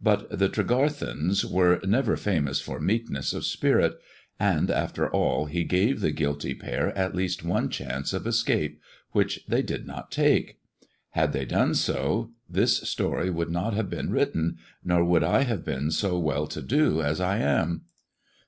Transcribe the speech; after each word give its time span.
But 0.00 0.38
the 0.38 0.48
Tregarthens 0.48 1.44
were 1.44 1.80
iever 1.80 2.16
famous 2.16 2.60
for 2.60 2.78
meekness 2.78 3.32
of 3.34 3.44
spirit; 3.44 3.98
and 4.38 4.70
after 4.70 5.10
all, 5.10 5.46
he 5.46 5.64
gave 5.64 5.96
•be 5.98 6.14
guilty 6.14 6.54
pair 6.54 6.96
at 6.96 7.12
least 7.16 7.42
one 7.42 7.68
chance 7.70 8.12
of 8.12 8.24
escape,— 8.24 8.80
which 9.14 9.40
they 9.48 9.64
lid 9.64 9.84
not 9.84 10.12
take. 10.12 10.60
Had 11.10 11.32
they 11.32 11.44
done 11.44 11.74
so, 11.74 12.30
this 12.48 12.76
story 12.88 13.30
would 13.30 13.50
not 13.50 13.74
have 13.74 13.92
>«en 13.92 14.10
written, 14.10 14.58
nor 14.84 15.04
would 15.04 15.24
I 15.24 15.42
have 15.42 15.64
been 15.64 15.90
so 15.90 16.20
well 16.20 16.46
to 16.46 16.62
do 16.62 17.02
as 17.02 17.20
I 17.20 17.38
am. 17.38 17.82